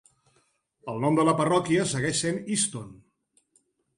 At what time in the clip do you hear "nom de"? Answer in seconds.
1.03-1.25